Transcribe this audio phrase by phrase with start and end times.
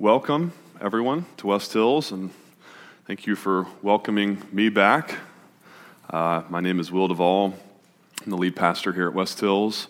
[0.00, 2.30] welcome everyone to West Hills, and
[3.08, 5.16] thank you for welcoming me back.
[6.08, 7.52] Uh, my name is Will Duvall.
[8.24, 9.88] I'm the lead pastor here at West Hills,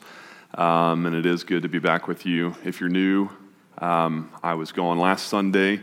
[0.55, 2.57] um, and it is good to be back with you.
[2.65, 3.29] If you're new,
[3.77, 5.79] um, I was gone last Sunday.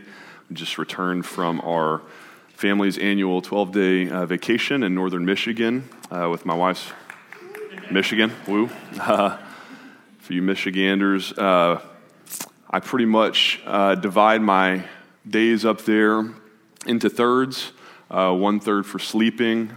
[0.50, 2.02] We just returned from our
[2.48, 6.90] family's annual 12 day uh, vacation in northern Michigan uh, with my wife's
[7.92, 8.32] Michigan.
[8.48, 8.66] Woo.
[8.98, 11.80] For you Michiganders, uh,
[12.70, 14.84] I pretty much uh, divide my
[15.28, 16.24] days up there
[16.86, 17.72] into thirds
[18.10, 19.72] uh, one third for sleeping,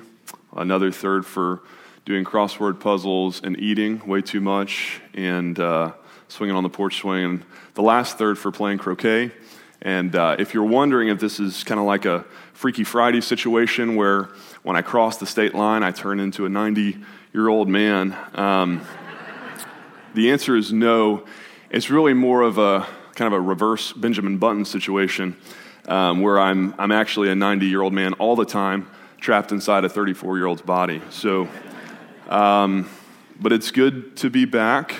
[0.55, 1.61] another third for
[2.05, 5.91] doing crossword puzzles and eating way too much, and uh,
[6.27, 9.31] swinging on the porch swing, and the last third for playing croquet.
[9.81, 13.95] And uh, if you're wondering if this is kind of like a Freaky Friday situation
[13.95, 14.29] where
[14.63, 16.97] when I cross the state line, I turn into a 90
[17.33, 18.81] year old man, um,
[20.13, 21.25] the answer is no.
[21.71, 25.37] It's really more of a kind of a reverse Benjamin Button situation
[25.87, 28.89] um, where I'm, I'm actually a 90 year old man all the time,
[29.19, 30.99] trapped inside a 34 year old's body.
[31.11, 31.47] So,
[32.27, 32.89] um,
[33.39, 34.95] but it's good to be back.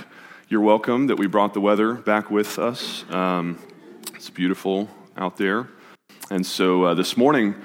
[0.48, 3.04] You're welcome that we brought the weather back with us.
[3.10, 3.58] Um,
[4.14, 5.70] it's beautiful out there.
[6.30, 7.56] And so uh, this morning,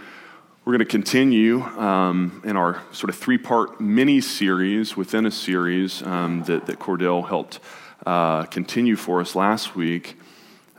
[0.64, 5.30] we're going to continue um, in our sort of three part mini series within a
[5.30, 7.60] series um, that, that Cordell helped
[8.06, 10.18] uh, continue for us last week.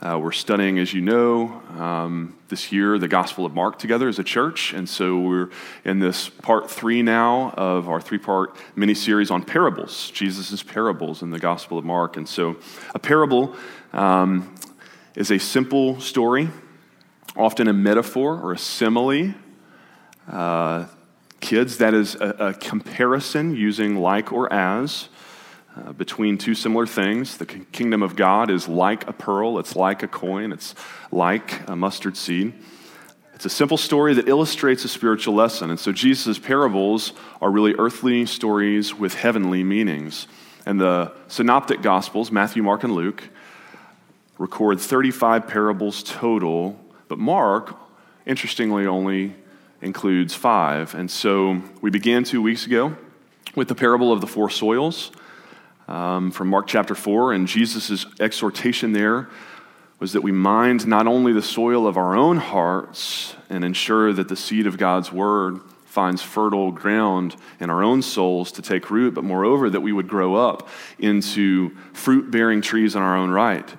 [0.00, 4.18] Uh, we're studying, as you know, um, this year the Gospel of Mark together as
[4.18, 4.74] a church.
[4.74, 5.50] And so we're
[5.84, 11.22] in this part three now of our three part mini series on parables, Jesus' parables
[11.22, 12.16] in the Gospel of Mark.
[12.16, 12.56] And so
[12.94, 13.56] a parable
[13.92, 14.54] um,
[15.14, 16.50] is a simple story,
[17.34, 19.34] often a metaphor or a simile
[20.30, 20.86] uh,
[21.40, 25.08] kids, that is a, a, comparison using like or as
[25.76, 27.36] uh, between two similar things.
[27.36, 30.74] The kingdom of God is like a pearl, it's like a coin, it's
[31.12, 32.54] like a mustard seed.
[33.34, 35.68] It's a simple story that illustrates a spiritual lesson.
[35.68, 37.12] And so Jesus' parables
[37.42, 40.26] are really earthly stories with heavenly meanings.
[40.64, 43.24] And the synoptic gospels, Matthew, Mark, and Luke,
[44.38, 47.76] record 35 parables total, but Mark,
[48.24, 49.34] interestingly, only
[49.82, 50.94] includes five.
[50.94, 52.96] And so we began two weeks ago
[53.54, 55.12] with the parable of the four soils
[55.88, 57.32] um, from Mark chapter 4.
[57.32, 59.28] And Jesus' exhortation there
[59.98, 64.28] was that we mind not only the soil of our own hearts and ensure that
[64.28, 65.60] the seed of God's word
[65.96, 70.06] finds fertile ground in our own souls to take root, but moreover, that we would
[70.06, 73.74] grow up into fruit bearing trees in our own right,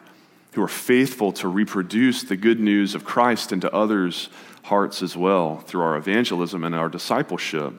[0.53, 4.29] who are faithful to reproduce the good news of Christ into others
[4.63, 7.73] hearts as well through our evangelism and our discipleship.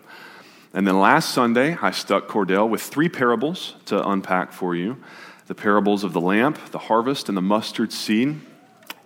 [0.75, 4.99] And then last Sunday, I stuck Cordell with three parables to unpack for you.
[5.47, 8.41] The parables of the lamp, the harvest, and the mustard seed,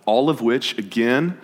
[0.05, 1.39] all of which, again,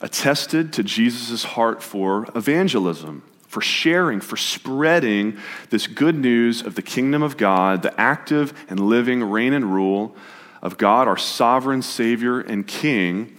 [0.00, 5.36] attested to Jesus' heart for evangelism, for sharing, for spreading
[5.70, 10.16] this good news of the kingdom of God, the active and living reign and rule
[10.62, 13.36] of God, our sovereign Savior and King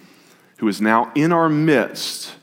[0.60, 2.34] who is now in our midst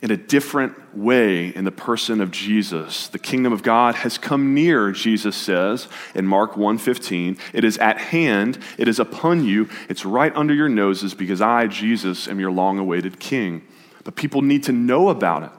[0.00, 3.08] in a different way in the person of Jesus.
[3.08, 7.36] The kingdom of God has come near, Jesus says in Mark 1:15.
[7.52, 11.66] It is at hand, it is upon you, it's right under your noses because I,
[11.66, 13.62] Jesus, am your long-awaited king.
[14.04, 15.50] But people need to know about it.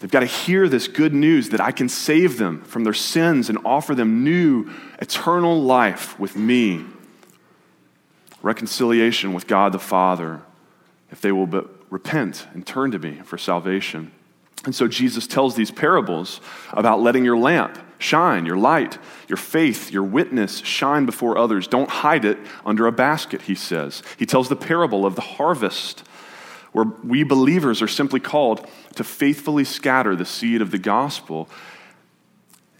[0.00, 3.48] They've got to hear this good news that I can save them from their sins
[3.48, 6.84] and offer them new eternal life with me.
[8.42, 10.40] Reconciliation with God the Father
[11.10, 14.12] if they will but repent and turn to me for salvation.
[14.64, 16.40] And so Jesus tells these parables
[16.72, 21.66] about letting your lamp shine, your light, your faith, your witness shine before others.
[21.66, 24.02] Don't hide it under a basket, he says.
[24.18, 26.00] He tells the parable of the harvest,
[26.72, 31.48] where we believers are simply called to faithfully scatter the seed of the gospel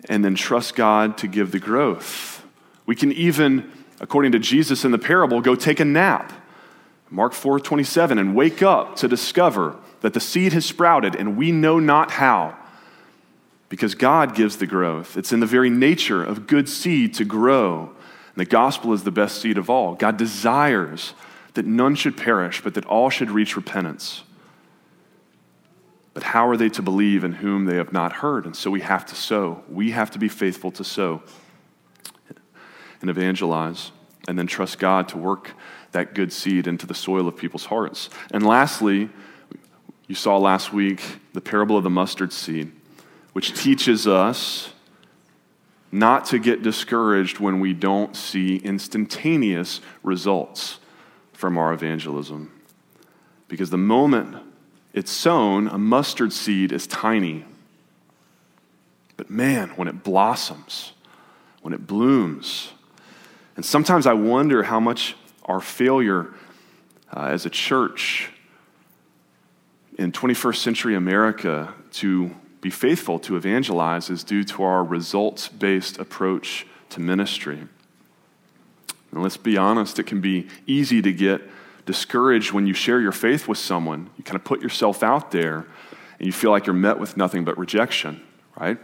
[0.09, 2.45] and then trust God to give the growth.
[2.87, 3.71] We can even,
[4.01, 6.33] according to Jesus in the parable, go take a nap
[7.11, 11.79] Mark 4:27 and wake up to discover that the seed has sprouted and we know
[11.79, 12.57] not how.
[13.69, 15.17] Because God gives the growth.
[15.17, 17.93] It's in the very nature of good seed to grow.
[18.35, 19.95] And the gospel is the best seed of all.
[19.95, 21.15] God desires
[21.55, 24.23] that none should perish, but that all should reach repentance.
[26.15, 28.45] But how are they to believe in whom they have not heard?
[28.45, 29.63] And so we have to sow.
[29.69, 31.23] We have to be faithful to sow
[33.01, 33.93] and evangelize,
[34.29, 35.53] and then trust God to work
[35.93, 38.11] that good seed into the soil of people's hearts.
[38.31, 39.11] And lastly,
[40.07, 41.03] you saw last week
[41.33, 42.73] the parable of the mustard seed,
[43.33, 44.73] which teaches us
[45.93, 50.79] not to get discouraged when we don't see instantaneous results
[51.33, 52.53] from our evangelism.
[53.49, 54.37] Because the moment
[54.93, 57.45] it's sown, a mustard seed is tiny.
[59.17, 60.93] But man, when it blossoms,
[61.63, 62.73] when it blooms,
[63.57, 65.17] and sometimes I wonder how much
[65.51, 66.33] our failure
[67.15, 68.31] uh, as a church
[69.99, 72.31] in 21st century America to
[72.61, 77.59] be faithful to evangelize is due to our results based approach to ministry.
[79.11, 81.43] And let's be honest, it can be easy to get
[81.85, 84.09] discouraged when you share your faith with someone.
[84.17, 85.67] You kind of put yourself out there
[86.19, 88.23] and you feel like you're met with nothing but rejection,
[88.57, 88.79] right?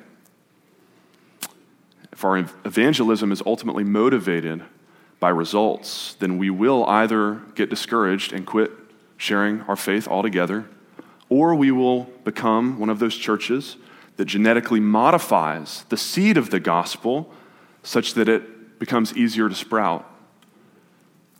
[2.10, 4.64] If our evangelism is ultimately motivated
[5.18, 8.70] by results, then we will either get discouraged and quit
[9.16, 10.66] sharing our faith altogether,
[11.28, 13.76] or we will become one of those churches
[14.16, 17.32] that genetically modifies the seed of the gospel
[17.82, 20.08] such that it becomes easier to sprout.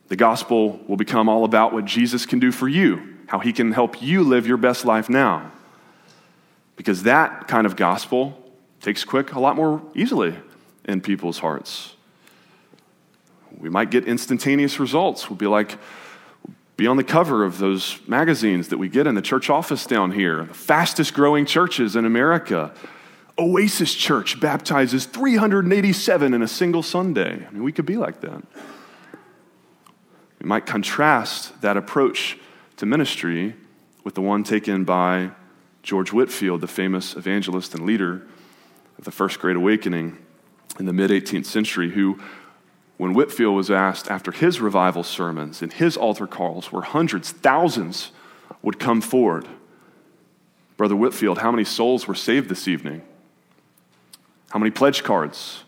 [0.08, 3.72] The gospel will become all about what Jesus can do for you, how he can
[3.72, 5.50] help you live your best life now.
[6.76, 8.40] Because that kind of gospel
[8.80, 10.36] takes quick a lot more easily
[10.84, 11.95] in people's hearts.
[13.58, 15.30] We might get instantaneous results.
[15.30, 15.78] We'll be like,
[16.76, 20.10] be on the cover of those magazines that we get in the church office down
[20.10, 22.74] here, the fastest growing churches in America.
[23.38, 27.46] Oasis Church baptizes 387 in a single Sunday.
[27.46, 28.42] I mean, we could be like that.
[30.40, 32.38] We might contrast that approach
[32.76, 33.54] to ministry
[34.04, 35.30] with the one taken by
[35.82, 38.26] George Whitefield, the famous evangelist and leader
[38.98, 40.18] of the First Great Awakening
[40.78, 42.18] in the mid 18th century, who
[42.96, 48.10] when Whitefield was asked after his revival sermons and his altar calls, where hundreds, thousands
[48.62, 49.46] would come forward,
[50.76, 53.02] Brother Whitefield, how many souls were saved this evening?
[54.50, 55.64] How many pledge cards?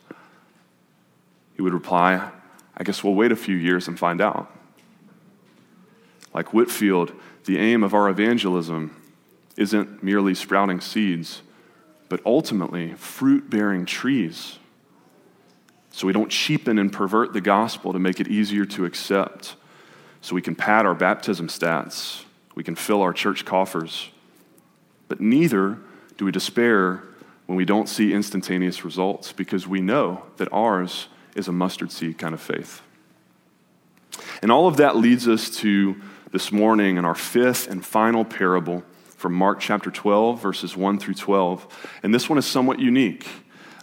[1.56, 2.30] He would reply,
[2.76, 4.50] I guess we'll wait a few years and find out.
[6.34, 7.12] Like Whitefield,
[7.44, 8.94] the aim of our evangelism
[9.56, 11.42] isn't merely sprouting seeds,
[12.08, 14.58] but ultimately fruit bearing trees
[15.98, 19.56] so we don't cheapen and pervert the gospel to make it easier to accept,
[20.20, 22.22] so we can pad our baptism stats,
[22.54, 24.10] we can fill our church coffers.
[25.08, 25.76] But neither
[26.16, 27.02] do we despair
[27.46, 32.16] when we don't see instantaneous results because we know that ours is a mustard seed
[32.16, 32.80] kind of faith.
[34.40, 38.84] And all of that leads us to this morning in our fifth and final parable
[39.16, 41.90] from Mark chapter 12, verses 1 through 12.
[42.04, 43.26] And this one is somewhat unique.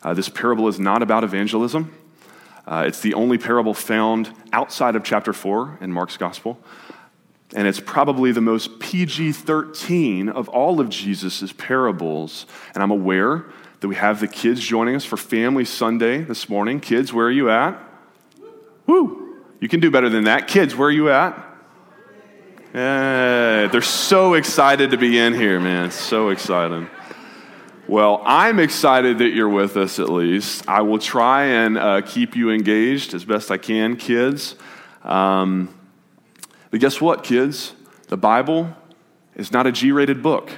[0.02, 1.94] Uh, this parable is not about evangelism.
[2.68, 6.60] Uh, it's the only parable found outside of chapter 4 in Mark's gospel.
[7.54, 12.48] And it's probably the most PG 13 of all of Jesus' parables.
[12.74, 13.46] And I'm aware
[13.80, 16.80] that we have the kids joining us for Family Sunday this morning.
[16.80, 17.80] Kids, where are you at?
[18.88, 19.44] Woo!
[19.60, 20.48] You can do better than that.
[20.48, 21.34] Kids, where are you at?
[22.74, 25.92] Yeah, they're so excited to be in here, man.
[25.92, 26.90] So excited.
[27.88, 30.68] Well, I'm excited that you're with us at least.
[30.68, 34.56] I will try and uh, keep you engaged as best I can, kids.
[35.04, 35.72] Um,
[36.72, 37.74] but guess what, kids?
[38.08, 38.76] The Bible
[39.36, 40.52] is not a G rated book.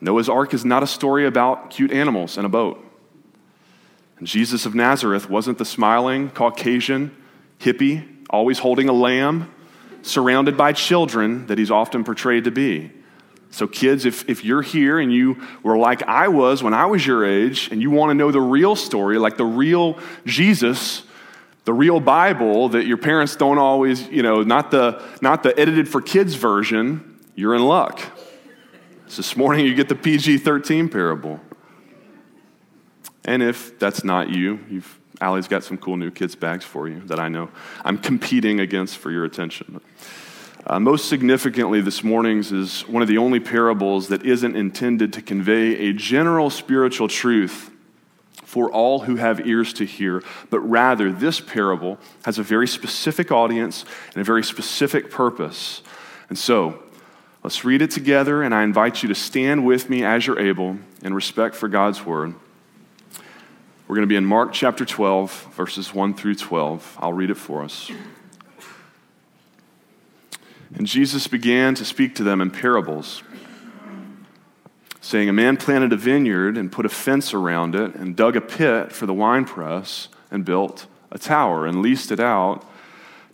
[0.00, 2.84] Noah's Ark is not a story about cute animals in a boat.
[4.18, 7.16] And Jesus of Nazareth wasn't the smiling Caucasian
[7.60, 9.54] hippie, always holding a lamb,
[10.02, 12.90] surrounded by children that he's often portrayed to be.
[13.50, 17.06] So, kids, if, if you're here and you were like I was when I was
[17.06, 21.02] your age, and you want to know the real story, like the real Jesus,
[21.64, 25.88] the real Bible that your parents don't always, you know, not the, not the edited
[25.88, 28.00] for kids version, you're in luck.
[29.06, 31.40] So this morning you get the PG 13 parable.
[33.24, 37.00] And if that's not you, you've, Allie's got some cool new kids' bags for you
[37.00, 37.50] that I know
[37.84, 39.80] I'm competing against for your attention.
[40.66, 45.22] Uh, most significantly, this morning's is one of the only parables that isn't intended to
[45.22, 47.70] convey a general spiritual truth
[48.44, 53.30] for all who have ears to hear, but rather, this parable has a very specific
[53.30, 53.84] audience
[54.14, 55.82] and a very specific purpose.
[56.28, 56.82] And so,
[57.44, 60.78] let's read it together, and I invite you to stand with me as you're able
[61.02, 62.34] in respect for God's word.
[63.86, 66.98] We're going to be in Mark chapter 12, verses 1 through 12.
[67.00, 67.90] I'll read it for us.
[70.74, 73.22] And Jesus began to speak to them in parables,
[75.00, 78.40] saying, A man planted a vineyard and put a fence around it, and dug a
[78.40, 82.64] pit for the winepress, and built a tower, and leased it out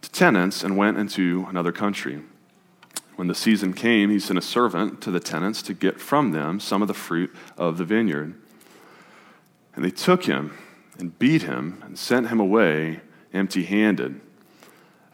[0.02, 2.22] to tenants, and went into another country.
[3.16, 6.60] When the season came, he sent a servant to the tenants to get from them
[6.60, 8.34] some of the fruit of the vineyard.
[9.74, 10.56] And they took him
[10.98, 13.00] and beat him and sent him away
[13.32, 14.20] empty handed.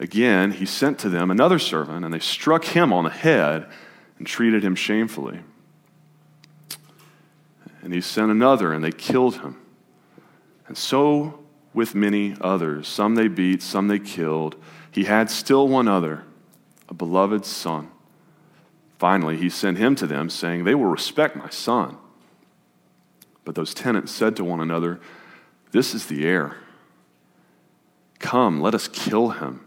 [0.01, 3.69] Again, he sent to them another servant, and they struck him on the head
[4.17, 5.41] and treated him shamefully.
[7.83, 9.61] And he sent another, and they killed him.
[10.67, 11.41] And so
[11.75, 12.89] with many others.
[12.89, 14.57] Some they beat, some they killed.
[14.91, 16.25] He had still one other,
[16.89, 17.91] a beloved son.
[18.99, 21.99] Finally, he sent him to them, saying, They will respect my son.
[23.45, 24.99] But those tenants said to one another,
[25.73, 26.57] This is the heir.
[28.19, 29.67] Come, let us kill him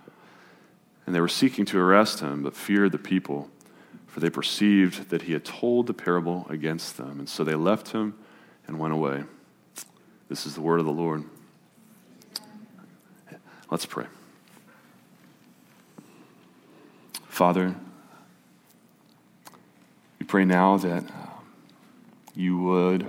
[1.11, 3.49] And they were seeking to arrest him, but feared the people,
[4.07, 7.19] for they perceived that he had told the parable against them.
[7.19, 8.17] And so they left him
[8.65, 9.25] and went away.
[10.29, 11.25] This is the word of the Lord.
[13.69, 14.05] Let's pray.
[17.27, 17.75] Father,
[20.17, 21.27] we pray now that uh,
[22.33, 23.05] you would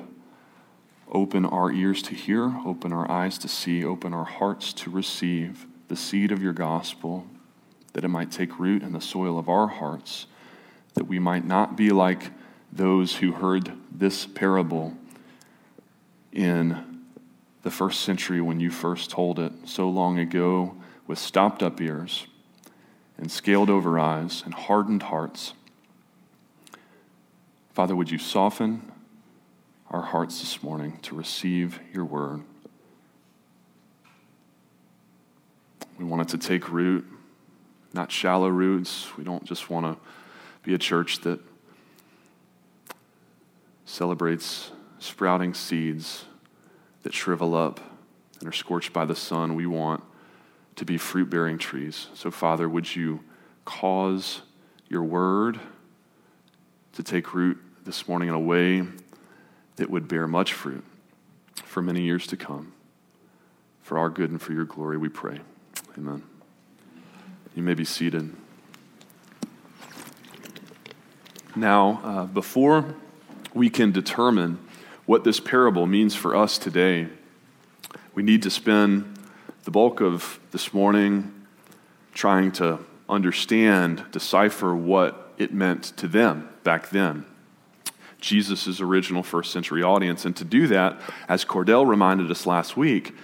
[1.09, 5.67] open our ears to hear, open our eyes to see, open our hearts to receive
[5.87, 7.29] the seed of your gospel
[7.93, 10.27] that it might take root in the soil of our hearts,
[10.95, 12.31] that we might not be like
[12.73, 14.95] those who heard this parable
[16.33, 17.03] in
[17.63, 20.75] the first century when you first told it so long ago
[21.07, 22.27] with stopped up ears
[23.19, 25.53] and scaled over eyes and hardened hearts.
[27.75, 28.91] Father, would you soften
[29.91, 32.43] our hearts this morning to receive your word?
[35.99, 37.07] We want it to take root
[37.95, 39.17] not shallow roots.
[39.17, 39.97] We don't just want to
[40.63, 41.41] be a church that
[43.85, 46.25] celebrates sprouting seeds
[47.03, 47.81] that shrivel up
[48.41, 49.55] and are scorched by the sun.
[49.55, 50.03] We want
[50.77, 52.09] to be fruit bearing trees.
[52.15, 53.21] So, Father, would you
[53.65, 54.43] cause
[54.89, 55.61] your word
[56.93, 58.85] to take root this morning in a way
[59.77, 60.85] that would bear much fruit
[61.55, 62.73] for many years to come?
[63.83, 65.41] For our good and for your glory, we pray.
[65.99, 66.23] Amen.
[67.55, 68.35] You may be seated.
[71.55, 72.95] Now, uh, before
[73.53, 74.59] we can determine
[75.05, 77.09] what this parable means for us today,
[78.15, 79.19] we need to spend
[79.65, 81.31] the bulk of this morning
[82.15, 87.27] trying to understand, decipher what it meant to them back then.
[88.19, 90.25] Jesus' original first century audience.
[90.25, 93.15] And to do that, as Cordell reminded us last week,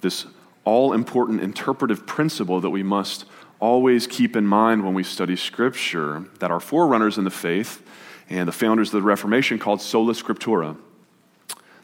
[0.00, 0.26] this
[0.64, 3.26] all important interpretive principle that we must
[3.60, 7.82] always keep in mind when we study Scripture that our forerunners in the faith
[8.28, 10.76] and the founders of the Reformation called sola scriptura.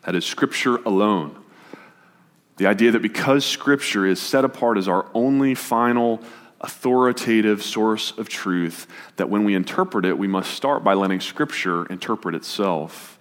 [0.04, 1.36] That is, Scripture alone.
[2.56, 6.20] The idea that because Scripture is set apart as our only final
[6.60, 8.86] authoritative source of truth,
[9.16, 13.18] that when we interpret it, we must start by letting Scripture interpret itself.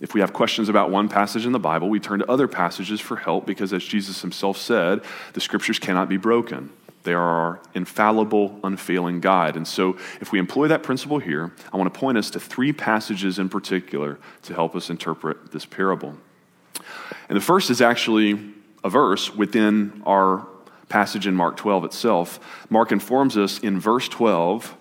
[0.00, 3.00] If we have questions about one passage in the Bible, we turn to other passages
[3.00, 5.02] for help because, as Jesus himself said,
[5.34, 6.70] the Scriptures cannot be broken.
[7.02, 9.56] They are our infallible, unfailing guide.
[9.56, 12.72] And so, if we employ that principle here, I want to point us to three
[12.72, 16.14] passages in particular to help us interpret this parable.
[17.28, 18.38] And the first is actually
[18.84, 20.46] a verse within our
[20.88, 22.66] passage in Mark 12 itself.
[22.68, 24.76] Mark informs us in verse 12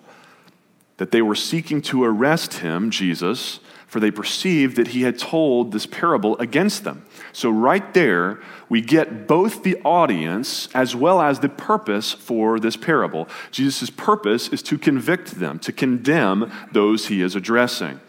[0.97, 5.71] that they were seeking to arrest him, Jesus, for they perceived that he had told
[5.71, 7.03] this parable against them.
[7.33, 12.77] So, right there, we get both the audience as well as the purpose for this
[12.77, 13.27] parable.
[13.51, 17.99] Jesus' purpose is to convict them, to condemn those he is addressing.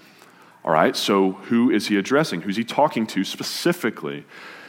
[0.64, 2.42] All right, so who is he addressing?
[2.42, 4.26] Who's he talking to specifically?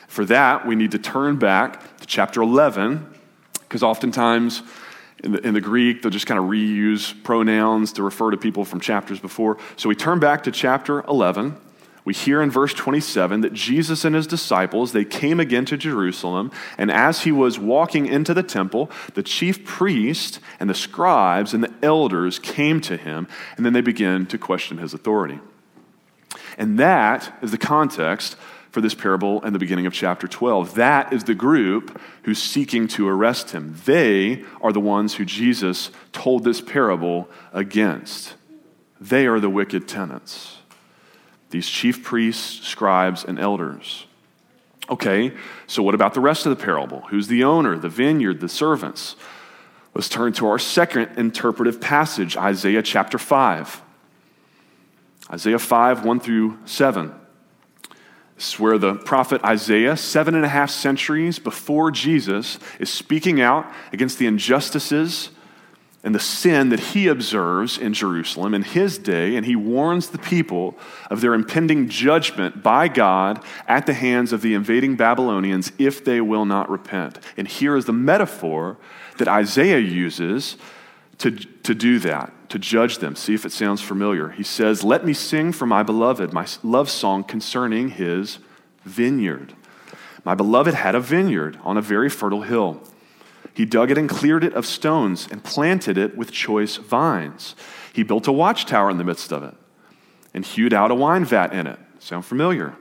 [0.07, 3.05] For that, we need to turn back to chapter 11,
[3.59, 4.63] because oftentimes
[5.23, 8.65] in the, in the, Greek, they'll just kind of reuse pronouns to refer to people
[8.65, 9.57] from chapters before.
[9.77, 11.55] So we turn back to chapter 11.
[12.03, 16.51] We hear in verse 27 that Jesus and his disciples, they came again to Jerusalem,
[16.77, 21.63] and as he was walking into the temple, the chief priest and the scribes and
[21.63, 25.39] the elders came to him, and then they began to question his authority.
[26.57, 28.35] And that is the context
[28.71, 30.75] for this parable in the beginning of chapter 12.
[30.75, 33.75] That is the group who's seeking to arrest him.
[33.85, 38.35] They are the ones who Jesus told this parable against.
[38.99, 40.59] They are the wicked tenants,
[41.49, 44.07] these chief priests, scribes, and elders.
[44.89, 45.33] Okay,
[45.67, 47.01] so what about the rest of the parable?
[47.09, 49.15] Who's the owner, the vineyard, the servants?
[49.93, 53.81] Let's turn to our second interpretive passage, Isaiah chapter 5.
[55.31, 57.13] Isaiah 5, 1 through 7.
[58.57, 64.17] Where the prophet Isaiah, seven and a half centuries before Jesus, is speaking out against
[64.17, 65.29] the injustices
[66.03, 70.17] and the sin that he observes in Jerusalem in his day, and he warns the
[70.17, 70.75] people
[71.11, 76.19] of their impending judgment by God at the hands of the invading Babylonians if they
[76.19, 77.19] will not repent.
[77.37, 78.77] And here is the metaphor
[79.17, 80.57] that Isaiah uses
[81.21, 83.15] to, to do that, to judge them.
[83.15, 84.29] See if it sounds familiar.
[84.29, 88.39] He says, Let me sing for my beloved my love song concerning his
[88.83, 89.53] vineyard.
[90.23, 92.81] My beloved had a vineyard on a very fertile hill.
[93.53, 97.55] He dug it and cleared it of stones and planted it with choice vines.
[97.93, 99.55] He built a watchtower in the midst of it
[100.33, 101.79] and hewed out a wine vat in it.
[101.99, 102.75] Sound familiar?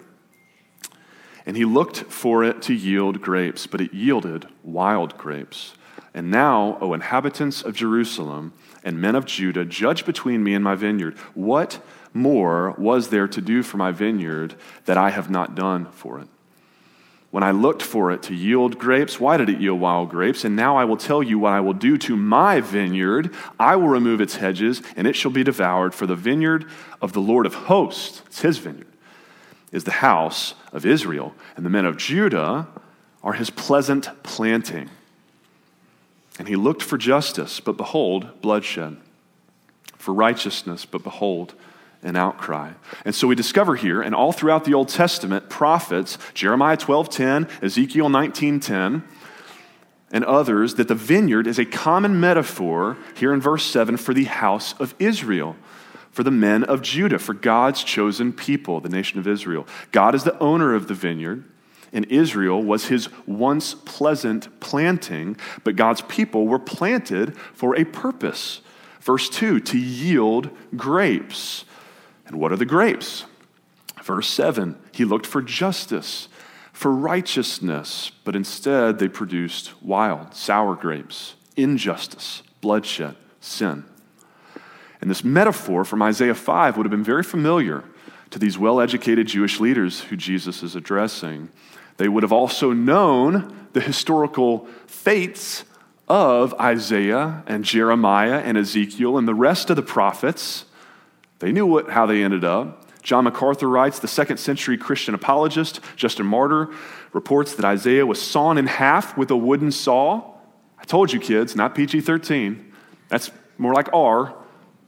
[1.45, 5.75] And he looked for it to yield grapes, but it yielded wild grapes.
[6.13, 8.53] And now, O inhabitants of Jerusalem
[8.83, 11.17] and men of Judah, judge between me and my vineyard.
[11.35, 11.81] What
[12.13, 14.55] more was there to do for my vineyard
[14.87, 16.29] that I have not done for it?
[17.31, 20.45] When I looked for it to yield grapes, why did it yield wild grapes?
[20.45, 23.33] And now I will tell you what I will do to my vineyard.
[23.59, 25.95] I will remove its hedges, and it shall be devoured.
[25.95, 26.69] For the vineyard
[27.01, 28.89] of the Lord of hosts, it's his vineyard,
[29.71, 32.67] is the house of Israel, and the men of Judah
[33.23, 34.91] are his pleasant planting.
[36.39, 38.97] And he looked for justice, but behold, bloodshed.
[39.97, 41.55] For righteousness, but behold,
[42.03, 42.71] an outcry.
[43.05, 48.09] And so we discover here, and all throughout the Old Testament, prophets, Jeremiah 12:10, Ezekiel
[48.09, 49.03] 19:10,
[50.11, 54.25] and others, that the vineyard is a common metaphor here in verse 7 for the
[54.25, 55.57] house of Israel,
[56.11, 59.67] for the men of Judah, for God's chosen people, the nation of Israel.
[59.93, 61.45] God is the owner of the vineyard,
[61.93, 68.61] and Israel was his once pleasant planting, but God's people were planted for a purpose.
[69.01, 71.65] Verse 2 to yield grapes.
[72.27, 73.25] And what are the grapes?
[74.03, 76.29] Verse 7 He looked for justice,
[76.73, 83.85] for righteousness, but instead they produced wild, sour grapes, injustice, bloodshed, sin.
[85.01, 87.85] And this metaphor from Isaiah 5 would have been very familiar
[88.31, 91.49] to these well educated Jewish leaders who Jesus is addressing.
[92.01, 95.65] They would have also known the historical fates
[96.09, 100.65] of Isaiah and Jeremiah and Ezekiel and the rest of the prophets
[101.41, 102.91] they knew what, how they ended up.
[103.03, 106.71] John MacArthur writes the second century Christian apologist, Justin Martyr,
[107.13, 110.23] reports that Isaiah was sawn in half with a wooden saw.
[110.79, 112.73] I told you, kids, not PG 13.
[113.09, 114.35] That's more like R.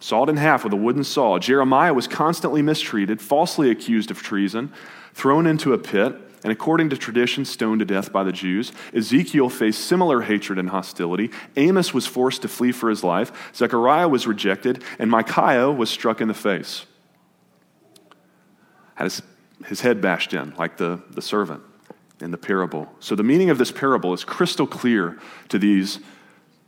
[0.01, 1.39] Sawed in half with a wooden saw.
[1.39, 4.73] Jeremiah was constantly mistreated, falsely accused of treason,
[5.13, 8.73] thrown into a pit and according to tradition, stoned to death by the Jews.
[8.95, 11.31] Ezekiel faced similar hatred and hostility.
[11.57, 13.53] Amos was forced to flee for his life.
[13.55, 16.87] Zechariah was rejected, and Micaiah was struck in the face.
[18.95, 19.23] Had his,
[19.67, 21.63] his head bashed in, like the, the servant
[22.21, 22.89] in the parable.
[23.01, 26.01] So the meaning of this parable is crystal clear to these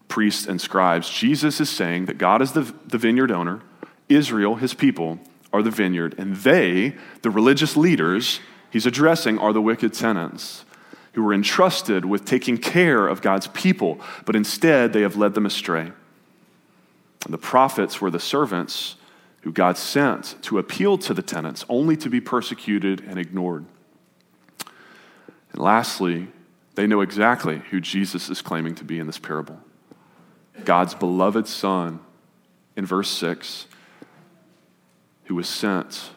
[0.09, 1.09] priests and scribes.
[1.09, 3.63] Jesus is saying that God is the, the vineyard owner,
[4.09, 5.19] Israel, his people,
[5.53, 8.41] are the vineyard, and they, the religious leaders,
[8.75, 10.65] he's addressing are the wicked tenants
[11.13, 15.47] who were entrusted with taking care of God's people, but instead they have led them
[15.47, 15.93] astray.
[17.25, 18.97] And the prophets were the servants
[19.43, 23.65] who God sent to appeal to the tenants, only to be persecuted and ignored.
[25.53, 26.27] And lastly,
[26.75, 29.61] they know exactly who Jesus is claiming to be in this parable
[30.65, 32.01] God's beloved Son,
[32.75, 33.69] in verse 6,
[35.27, 36.11] who was sent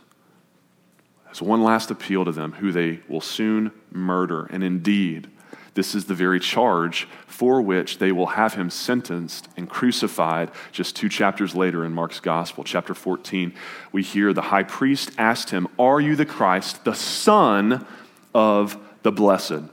[1.45, 4.45] one last appeal to them, who they will soon murder.
[4.45, 5.29] And indeed,
[5.77, 10.95] this is the very charge for which they will have him sentenced and crucified just
[10.95, 12.63] two chapters later in Mark's Gospel.
[12.63, 13.53] Chapter 14,
[13.91, 17.85] we hear the high priest asked him, Are you the Christ, the Son
[18.33, 19.69] of the Blessed?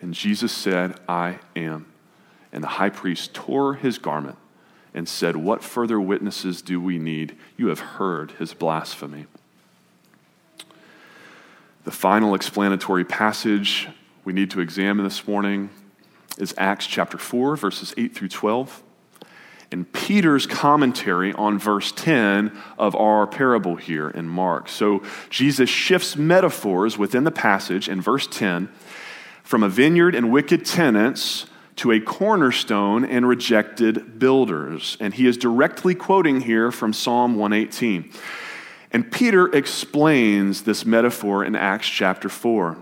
[0.00, 1.86] And Jesus said, I am.
[2.52, 4.38] And the high priest tore his garment
[4.92, 7.36] and said, What further witnesses do we need?
[7.56, 9.26] You have heard his blasphemy.
[11.84, 13.88] The final explanatory passage
[14.24, 15.70] we need to examine this morning
[16.36, 18.82] is Acts chapter 4, verses 8 through 12,
[19.70, 24.68] and Peter's commentary on verse 10 of our parable here in Mark.
[24.68, 28.68] So Jesus shifts metaphors within the passage in verse 10
[29.42, 34.96] from a vineyard and wicked tenants to a cornerstone and rejected builders.
[35.00, 38.12] And he is directly quoting here from Psalm 118.
[38.90, 42.76] And Peter explains this metaphor in Acts chapter 4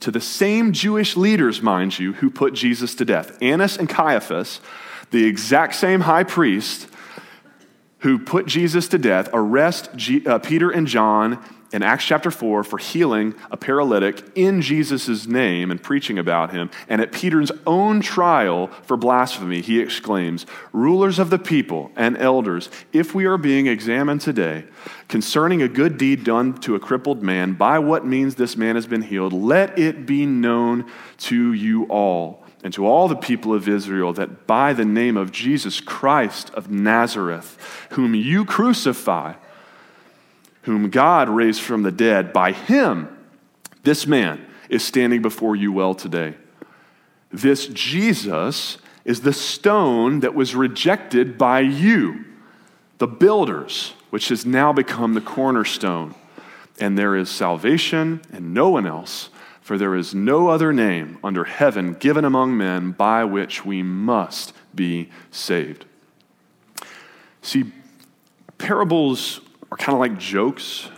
[0.00, 3.36] to the same Jewish leaders, mind you, who put Jesus to death.
[3.42, 4.60] Annas and Caiaphas,
[5.10, 6.88] the exact same high priest
[7.98, 12.64] who put Jesus to death, arrest G- uh, Peter and John in Acts chapter 4
[12.64, 16.70] for healing a paralytic in Jesus' name and preaching about him.
[16.88, 22.70] And at Peter's own trial for blasphemy, he exclaims, Rulers of the people and elders,
[22.92, 24.64] if we are being examined today
[25.08, 28.86] concerning a good deed done to a crippled man, by what means this man has
[28.86, 33.68] been healed, let it be known to you all and to all the people of
[33.68, 39.34] Israel that by the name of Jesus Christ of Nazareth, whom you crucify,
[40.62, 43.08] whom God raised from the dead, by him,
[43.82, 46.34] this man is standing before you well today.
[47.32, 52.24] This Jesus is the stone that was rejected by you,
[52.98, 56.14] the builders, which has now become the cornerstone.
[56.78, 61.44] And there is salvation and no one else, for there is no other name under
[61.44, 65.84] heaven given among men by which we must be saved.
[67.42, 67.72] See,
[68.58, 70.88] parables are kind of like jokes.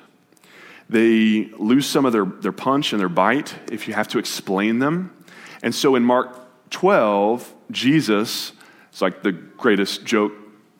[0.88, 4.78] They lose some of their, their punch and their bite if you have to explain
[4.78, 5.16] them.
[5.62, 6.38] And so in Mark
[6.70, 8.52] 12, Jesus
[8.92, 10.32] is like the greatest joke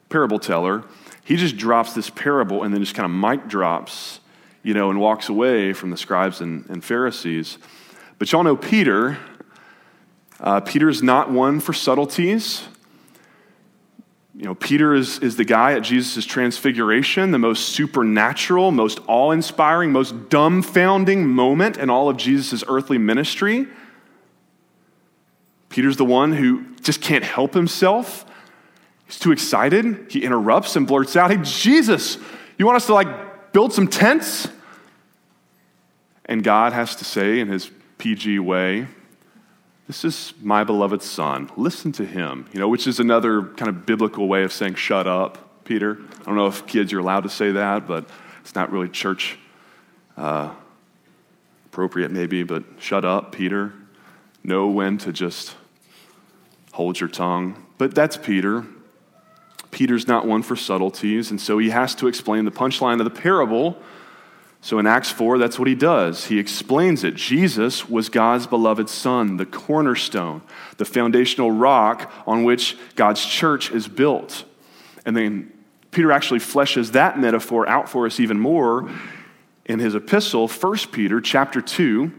[0.09, 0.85] parable teller.
[1.24, 4.20] He just drops this parable and then just kind of mic drops,
[4.62, 7.59] you know, and walks away from the scribes and, and Pharisees.
[8.18, 9.18] But y'all know Peter.
[10.40, 12.64] Uh, Peter is not one for subtleties.
[14.35, 19.31] You know, Peter is, is the guy at Jesus' transfiguration, the most supernatural, most awe
[19.31, 23.66] inspiring, most dumbfounding moment in all of Jesus' earthly ministry.
[25.68, 28.25] Peter's the one who just can't help himself.
[29.07, 30.07] He's too excited.
[30.11, 32.16] He interrupts and blurts out, Hey, Jesus,
[32.59, 34.49] you want us to like build some tents?
[36.25, 38.87] And God has to say in his PG way,
[39.92, 41.50] this is my beloved son.
[41.55, 45.07] Listen to him, you know, which is another kind of biblical way of saying, shut
[45.07, 45.98] up, Peter.
[46.20, 48.09] I don't know if kids are allowed to say that, but
[48.40, 49.38] it's not really church
[50.16, 50.50] uh,
[51.66, 53.74] appropriate, maybe, but shut up, Peter.
[54.42, 55.57] Know when to just
[56.72, 57.66] hold your tongue.
[57.76, 58.64] But that's Peter.
[59.72, 63.20] Peter's not one for subtleties, and so he has to explain the punchline of the
[63.20, 63.76] parable
[64.64, 66.27] so in Acts 4, that's what he does.
[66.27, 67.16] He explains it.
[67.16, 70.40] Jesus was God's beloved Son, the cornerstone,
[70.77, 74.44] the foundational rock on which God's church is built.
[75.05, 75.53] And then
[75.90, 78.88] Peter actually fleshes that metaphor out for us even more
[79.66, 82.12] in his epistle, 1 Peter chapter 2.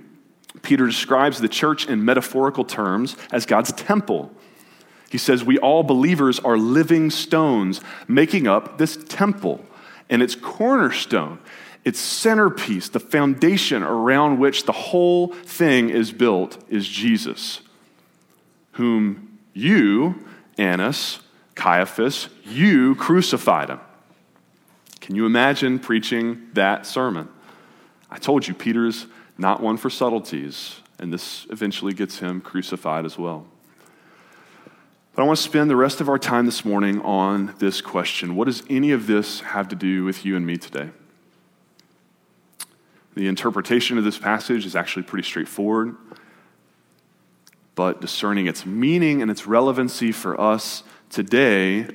[0.62, 4.32] Peter describes the church in metaphorical terms as God's temple.
[5.10, 9.64] He says, We all believers are living stones making up this temple,
[10.10, 11.40] and its cornerstone
[11.86, 17.62] its centerpiece, the foundation around which the whole thing is built, is Jesus,
[18.74, 20.24] whom you,
[20.58, 21.20] Annas,
[21.56, 23.80] Caiaphas, you crucified him.
[25.02, 27.28] Can you imagine preaching that sermon?
[28.10, 29.06] I told you, Peter's
[29.38, 33.46] not one for subtleties, and this eventually gets him crucified as well.
[35.14, 38.36] But I want to spend the rest of our time this morning on this question
[38.36, 40.90] What does any of this have to do with you and me today?
[43.16, 45.96] The interpretation of this passage is actually pretty straightforward,
[47.76, 51.88] but discerning its meaning and its relevancy for us today,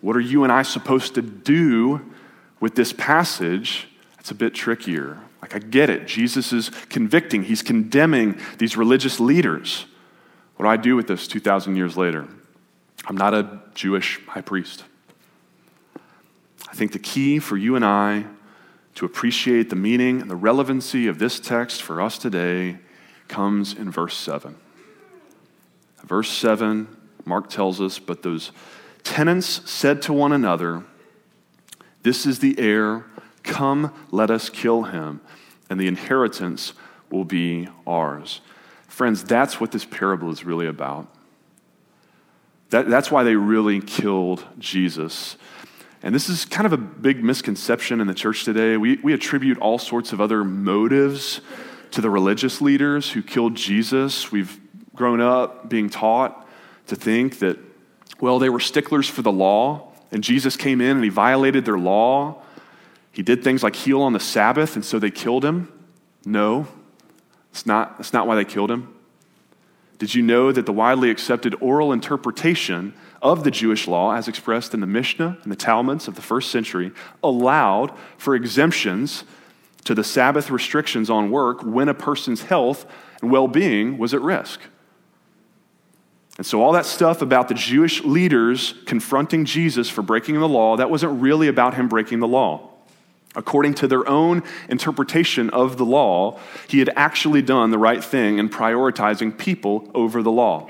[0.00, 2.12] what are you and I supposed to do
[2.60, 3.88] with this passage?
[4.18, 5.18] It's a bit trickier.
[5.42, 6.06] Like, I get it.
[6.06, 9.84] Jesus is convicting, he's condemning these religious leaders.
[10.56, 12.26] What do I do with this 2,000 years later?
[13.06, 14.84] I'm not a Jewish high priest.
[16.68, 18.24] I think the key for you and I
[18.94, 22.78] to appreciate the meaning and the relevancy of this text for us today
[23.28, 24.56] comes in verse 7.
[26.04, 26.86] Verse 7,
[27.24, 28.52] Mark tells us, but those
[29.02, 30.84] tenants said to one another,
[32.02, 33.06] This is the heir,
[33.42, 35.20] come, let us kill him,
[35.70, 36.74] and the inheritance
[37.10, 38.40] will be ours.
[38.86, 41.08] Friends, that's what this parable is really about.
[42.70, 45.36] That, that's why they really killed Jesus.
[46.04, 48.76] And this is kind of a big misconception in the church today.
[48.76, 51.40] We, we attribute all sorts of other motives
[51.92, 54.30] to the religious leaders who killed Jesus.
[54.30, 54.60] We've
[54.94, 56.46] grown up being taught
[56.88, 57.58] to think that,
[58.20, 61.78] well, they were sticklers for the law, and Jesus came in and he violated their
[61.78, 62.42] law.
[63.10, 65.72] He did things like heal on the Sabbath, and so they killed him.
[66.26, 66.66] No,
[67.50, 68.93] it's not, that's not why they killed him.
[69.98, 74.74] Did you know that the widely accepted oral interpretation of the Jewish law, as expressed
[74.74, 79.24] in the Mishnah and the Talmuds of the first century, allowed for exemptions
[79.84, 82.86] to the Sabbath restrictions on work when a person's health
[83.22, 84.60] and well being was at risk.
[86.36, 90.76] And so, all that stuff about the Jewish leaders confronting Jesus for breaking the law,
[90.76, 92.73] that wasn't really about him breaking the law.
[93.36, 98.38] According to their own interpretation of the law, he had actually done the right thing
[98.38, 100.68] in prioritizing people over the law.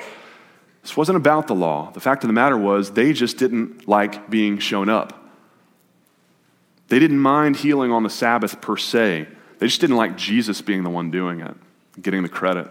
[0.82, 1.90] This wasn't about the law.
[1.92, 5.20] The fact of the matter was, they just didn't like being shown up.
[6.88, 10.82] They didn't mind healing on the Sabbath per se, they just didn't like Jesus being
[10.82, 11.56] the one doing it,
[12.00, 12.68] getting the credit.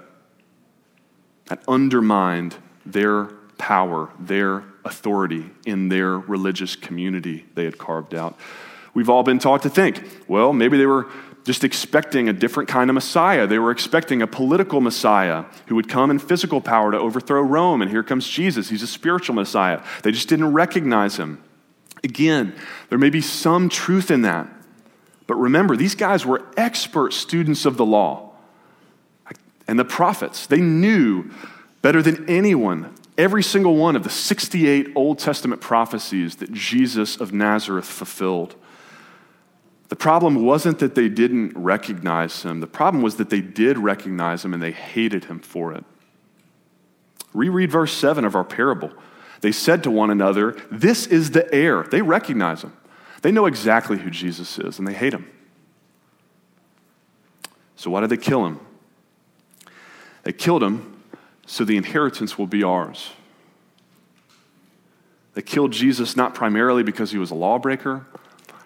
[1.45, 3.25] That undermined their
[3.57, 8.37] power, their authority in their religious community they had carved out.
[8.93, 11.09] We've all been taught to think, well, maybe they were
[11.45, 13.47] just expecting a different kind of Messiah.
[13.47, 17.81] They were expecting a political Messiah who would come in physical power to overthrow Rome,
[17.81, 18.69] and here comes Jesus.
[18.69, 19.81] He's a spiritual Messiah.
[20.03, 21.43] They just didn't recognize him.
[22.03, 22.53] Again,
[22.89, 24.47] there may be some truth in that.
[25.25, 28.31] But remember, these guys were expert students of the law
[29.67, 30.47] and the prophets.
[30.47, 31.31] They knew
[31.81, 37.31] better than anyone every single one of the 68 Old Testament prophecies that Jesus of
[37.31, 38.55] Nazareth fulfilled.
[39.93, 44.43] The problem wasn't that they didn't recognize him, the problem was that they did recognize
[44.43, 45.85] him and they hated him for it.
[47.31, 48.91] Reread verse 7 of our parable.
[49.41, 51.83] They said to one another, This is the heir.
[51.83, 52.73] They recognize him.
[53.21, 55.29] They know exactly who Jesus is and they hate him.
[57.75, 58.61] So, why did they kill him?
[60.23, 61.03] They killed him
[61.45, 63.11] so the inheritance will be ours.
[65.35, 68.07] They killed Jesus not primarily because he was a lawbreaker,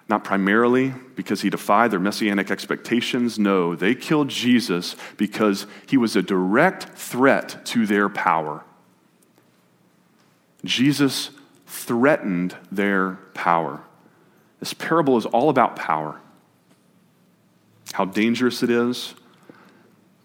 [0.08, 3.38] not primarily because he defied their messianic expectations.
[3.38, 8.64] No, they killed Jesus because he was a direct threat to their power.
[10.64, 11.30] Jesus
[11.66, 13.82] threatened their power.
[14.60, 16.20] This parable is all about power.
[17.92, 19.14] How dangerous it is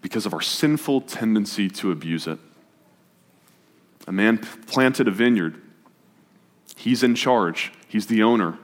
[0.00, 2.38] because of our sinful tendency to abuse it.
[4.06, 5.60] A man planted a vineyard.
[6.76, 8.58] He's in charge, he's the owner.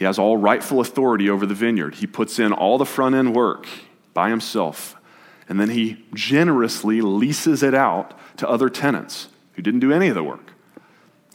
[0.00, 1.96] He has all rightful authority over the vineyard.
[1.96, 3.66] He puts in all the front end work
[4.14, 4.96] by himself,
[5.46, 10.14] and then he generously leases it out to other tenants who didn't do any of
[10.14, 10.52] the work.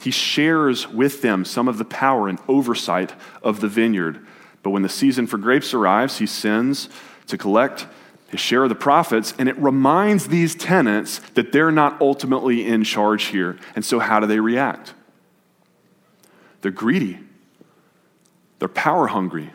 [0.00, 4.26] He shares with them some of the power and oversight of the vineyard.
[4.64, 6.88] But when the season for grapes arrives, he sends
[7.28, 7.86] to collect
[8.26, 12.82] his share of the profits, and it reminds these tenants that they're not ultimately in
[12.82, 13.58] charge here.
[13.76, 14.92] And so, how do they react?
[16.62, 17.20] They're greedy.
[18.58, 19.52] They're power hungry.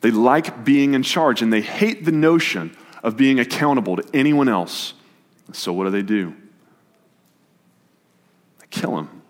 [0.00, 4.48] They like being in charge and they hate the notion of being accountable to anyone
[4.48, 4.94] else.
[5.52, 6.34] So, what do they do?
[8.58, 9.22] They kill him.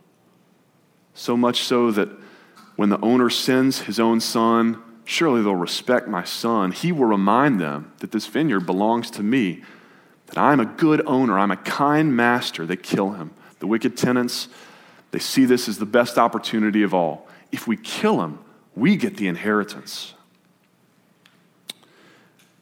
[1.14, 2.08] So much so that
[2.76, 6.72] when the owner sends his own son, surely they'll respect my son.
[6.72, 9.62] He will remind them that this vineyard belongs to me,
[10.26, 12.64] that I'm a good owner, I'm a kind master.
[12.64, 13.32] They kill him.
[13.58, 14.48] The wicked tenants,
[15.10, 17.28] they see this as the best opportunity of all.
[17.52, 18.38] If we kill him,
[18.74, 20.14] we get the inheritance.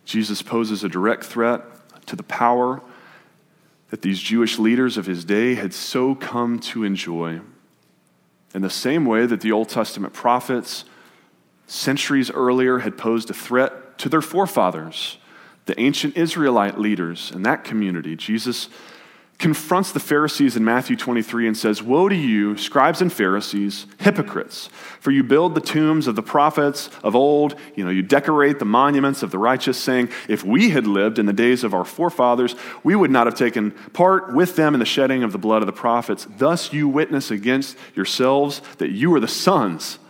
[0.04, 1.62] Jesus poses a direct threat
[2.06, 2.80] to the power
[3.90, 7.40] that these Jewish leaders of his day had so come to enjoy.
[8.54, 10.84] In the same way that the Old Testament prophets,
[11.66, 15.18] centuries earlier, had posed a threat to their forefathers,
[15.66, 18.68] the ancient Israelite leaders in that community, Jesus
[19.38, 24.68] confronts the Pharisees in Matthew 23 and says, Woe to you, scribes and Pharisees, hypocrites,
[24.98, 28.64] for you build the tombs of the prophets of old, you know, you decorate the
[28.64, 32.56] monuments of the righteous, saying, If we had lived in the days of our forefathers,
[32.82, 35.66] we would not have taken part with them in the shedding of the blood of
[35.66, 36.26] the prophets.
[36.36, 40.00] Thus you witness against yourselves that you are the sons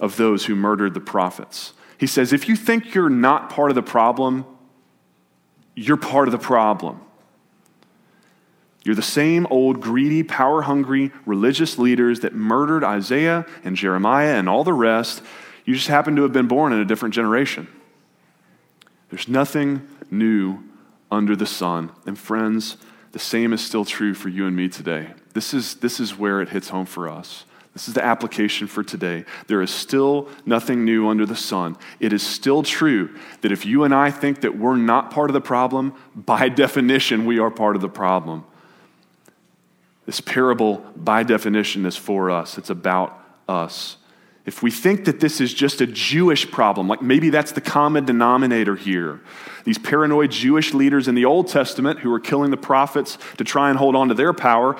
[0.00, 1.74] of those who murdered the prophets.
[1.96, 4.46] He says, If you think you're not part of the problem,
[5.76, 7.00] you're part of the problem.
[8.84, 14.48] You're the same old greedy, power hungry religious leaders that murdered Isaiah and Jeremiah and
[14.48, 15.22] all the rest.
[15.64, 17.66] You just happen to have been born in a different generation.
[19.08, 20.62] There's nothing new
[21.10, 21.92] under the sun.
[22.04, 22.76] And friends,
[23.12, 25.14] the same is still true for you and me today.
[25.32, 27.46] This is, this is where it hits home for us.
[27.72, 29.24] This is the application for today.
[29.48, 31.76] There is still nothing new under the sun.
[31.98, 35.34] It is still true that if you and I think that we're not part of
[35.34, 38.44] the problem, by definition, we are part of the problem.
[40.06, 43.96] This parable, by definition, is for us, it's about us.
[44.46, 48.04] If we think that this is just a Jewish problem, like maybe that's the common
[48.04, 49.20] denominator here,
[49.64, 53.70] these paranoid Jewish leaders in the Old Testament who were killing the prophets to try
[53.70, 54.76] and hold on to their power,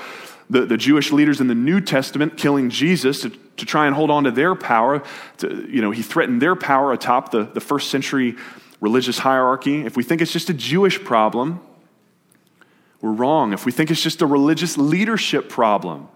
[0.50, 4.10] the, the Jewish leaders in the New Testament killing Jesus to, to try and hold
[4.10, 5.02] on to their power,
[5.38, 8.37] to, you know, he threatened their power atop the, the first century
[8.82, 9.87] religious hierarchy.
[9.87, 11.60] If we think it's just a Jewish problem,
[13.04, 13.52] we're wrong.
[13.52, 16.08] If we think it's just a religious leadership problem,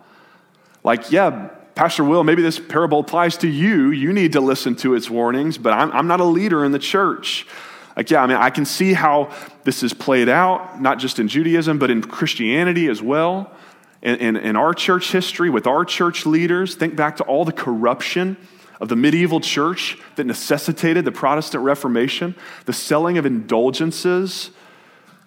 [0.82, 3.90] like, yeah, Pastor Will, maybe this parable applies to you.
[3.90, 6.78] You need to listen to its warnings, but I'm, I'm not a leader in the
[6.78, 7.46] church.
[7.94, 9.30] Like, yeah, I mean, I can see how
[9.64, 13.52] this is played out, not just in Judaism, but in Christianity as well.
[14.00, 17.52] In, in, in our church history, with our church leaders, think back to all the
[17.52, 18.38] corruption
[18.80, 24.52] of the medieval church that necessitated the Protestant Reformation, the selling of indulgences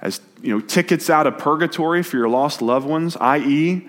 [0.01, 3.87] as you know, tickets out of purgatory for your lost loved ones, i.e.,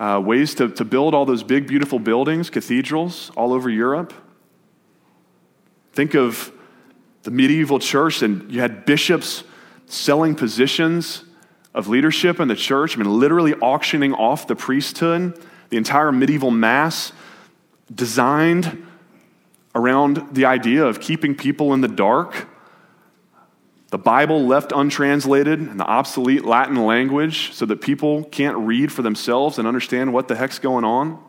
[0.00, 4.12] uh, ways to, to build all those big, beautiful buildings, cathedrals all over Europe.
[5.92, 6.50] Think of
[7.24, 9.44] the medieval church, and you had bishops
[9.86, 11.24] selling positions
[11.74, 12.96] of leadership in the church.
[12.96, 17.12] I mean, literally auctioning off the priesthood, the entire medieval mass
[17.94, 18.86] designed
[19.74, 22.48] around the idea of keeping people in the dark.
[23.92, 29.02] The Bible left untranslated in the obsolete Latin language so that people can't read for
[29.02, 31.22] themselves and understand what the heck's going on.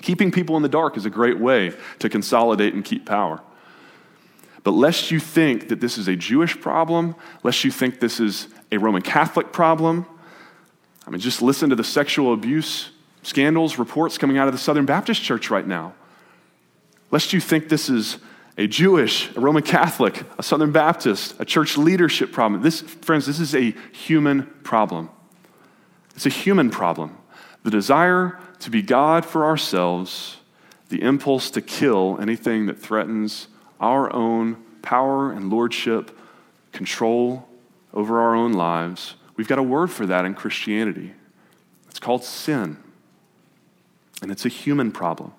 [0.00, 3.40] Keeping people in the dark is a great way to consolidate and keep power.
[4.62, 8.46] But lest you think that this is a Jewish problem, lest you think this is
[8.70, 10.06] a Roman Catholic problem,
[11.08, 12.90] I mean, just listen to the sexual abuse
[13.24, 15.94] scandals, reports coming out of the Southern Baptist Church right now.
[17.10, 18.18] Lest you think this is
[18.56, 22.62] a Jewish, a Roman Catholic, a Southern Baptist, a church leadership problem.
[22.62, 25.10] This, friends, this is a human problem.
[26.14, 27.18] It's a human problem.
[27.64, 30.36] The desire to be God for ourselves,
[30.88, 33.48] the impulse to kill anything that threatens
[33.80, 36.16] our own power and lordship,
[36.72, 37.48] control
[37.92, 39.16] over our own lives.
[39.36, 41.14] We've got a word for that in Christianity.
[41.88, 42.76] It's called sin.
[44.22, 45.32] And it's a human problem.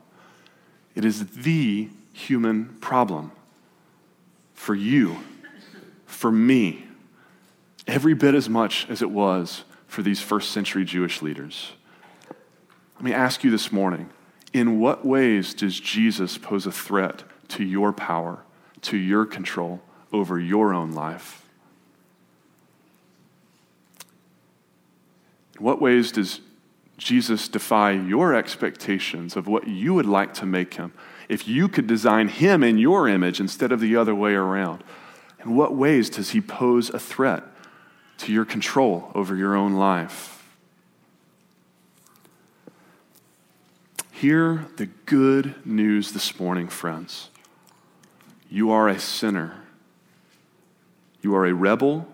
[0.95, 3.29] It is the human problem
[4.53, 5.17] for you,
[6.05, 6.85] for me,
[7.85, 11.73] every bit as much as it was for these first century Jewish leaders.
[12.95, 14.09] Let me ask you this morning
[14.53, 18.39] in what ways does Jesus pose a threat to your power,
[18.83, 19.81] to your control
[20.13, 21.45] over your own life?
[25.57, 26.39] In what ways does
[26.97, 30.93] Jesus defy your expectations of what you would like to make him?
[31.27, 34.83] If you could design him in your image instead of the other way around,
[35.43, 37.43] in what ways does he pose a threat
[38.19, 40.31] to your control over your own life?
[44.11, 47.29] Hear the good news this morning, friends.
[48.49, 49.63] You are a sinner.
[51.21, 52.07] You are a rebel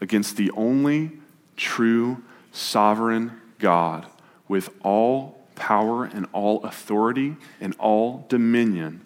[0.00, 1.12] against the only
[1.56, 4.06] true sovereign God
[4.46, 9.02] with all power and all authority and all dominion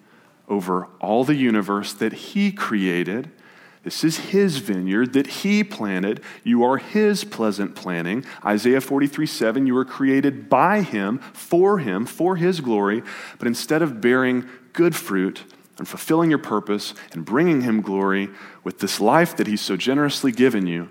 [0.47, 3.31] over all the universe that He created.
[3.83, 6.21] This is His vineyard that He planted.
[6.43, 8.25] You are His pleasant planting.
[8.45, 13.03] Isaiah 43 7, you were created by Him, for Him, for His glory.
[13.39, 15.43] But instead of bearing good fruit,
[15.77, 18.29] and fulfilling your purpose and bringing Him glory
[18.63, 20.89] with this life that He's so generously given you,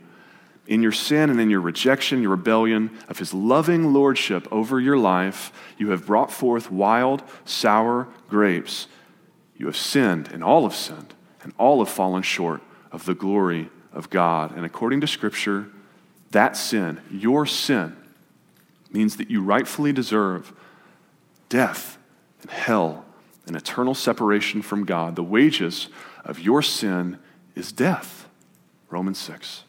[0.73, 4.97] in your sin and in your rejection, your rebellion of His loving lordship over your
[4.97, 8.89] life, you have brought forth wild, sour grapes.
[9.55, 13.69] You have sinned, and all have sinned, and all have fallen short of the glory
[13.93, 14.57] of God.
[14.57, 15.67] And according to Scripture,
[16.31, 17.95] that sin, your sin,
[18.91, 20.55] means that you rightfully deserve
[21.51, 21.99] death
[22.41, 23.05] and hell
[23.47, 25.17] and eternal separation from God.
[25.17, 25.89] The wages
[26.25, 27.19] of your sin
[27.55, 28.27] is death.
[28.89, 29.65] Romans 6.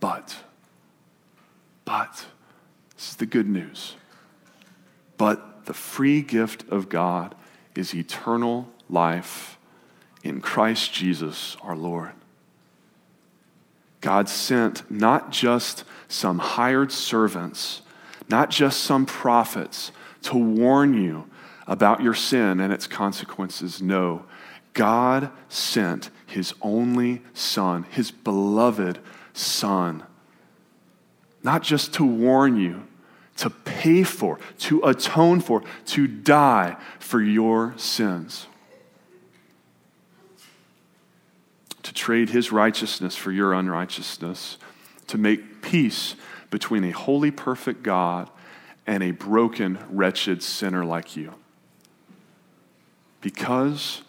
[0.00, 0.36] But,
[1.84, 2.26] but,
[2.94, 3.96] this is the good news.
[5.16, 7.34] But the free gift of God
[7.74, 9.58] is eternal life
[10.22, 12.12] in Christ Jesus our Lord.
[14.00, 17.82] God sent not just some hired servants,
[18.28, 19.90] not just some prophets
[20.22, 21.28] to warn you
[21.66, 23.82] about your sin and its consequences.
[23.82, 24.24] No,
[24.74, 28.98] God sent his only Son, his beloved
[29.36, 30.02] Son,
[31.42, 32.86] not just to warn you,
[33.36, 38.46] to pay for, to atone for, to die for your sins.
[41.82, 44.56] To trade his righteousness for your unrighteousness,
[45.08, 46.16] to make peace
[46.50, 48.30] between a holy, perfect God
[48.86, 51.34] and a broken, wretched sinner like you
[53.26, 54.02] because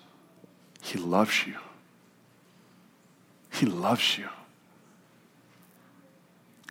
[0.81, 1.55] He loves you.
[3.51, 4.29] He loves you.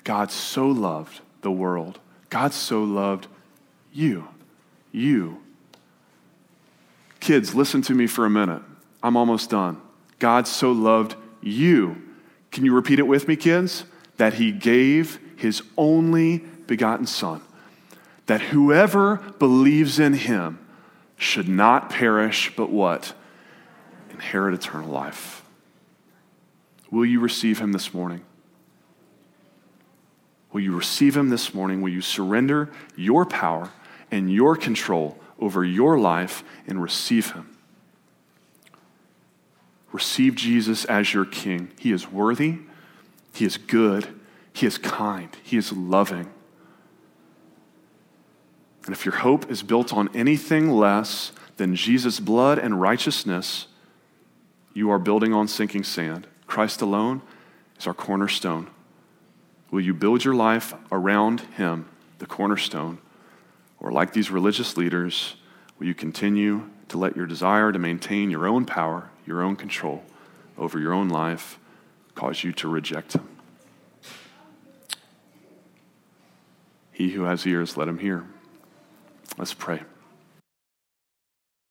[0.07, 2.01] God so loved the world.
[2.31, 3.27] God so loved
[3.93, 4.29] you.
[4.91, 5.43] You.
[7.21, 8.63] Kids, listen to me for a minute.
[9.03, 9.83] I'm almost done.
[10.19, 12.01] God so loved you.
[12.51, 13.85] Can you repeat it with me, kids?
[14.17, 17.43] that he gave his only begotten Son,
[18.27, 20.59] that whoever believes in him
[21.17, 23.15] should not perish, but what?
[24.11, 25.43] Inherit eternal life.
[26.91, 28.23] Will you receive him this morning?
[30.57, 31.83] Will you receive him this morning?
[31.83, 33.73] Will you surrender your power
[34.11, 37.59] and your control over your life and receive him?
[39.93, 41.73] Receive Jesus as your king.
[41.79, 42.61] He is worthy,
[43.35, 44.09] he is good,
[44.51, 46.31] he is kind, he is loving.
[48.87, 53.67] And if your hope is built on anything less than Jesus' blood and righteousness,
[54.73, 56.27] you are building on sinking sand.
[56.47, 57.21] Christ alone
[57.79, 58.69] is our cornerstone.
[59.77, 61.87] Will you build your life around Him,
[62.19, 62.97] the cornerstone?
[63.79, 65.37] Or, like these religious leaders,
[65.79, 70.03] will you continue to let your desire to maintain your own power, your own control
[70.57, 71.59] over your own life
[72.15, 73.29] cause you to reject Him?
[76.91, 78.25] He who has ears, let him hear.
[79.37, 79.83] Let's pray.